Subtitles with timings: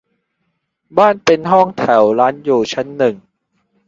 [0.97, 3.15] บ้านเป็นห้องแถว ร้านอยู่ชั้นหนึ่ง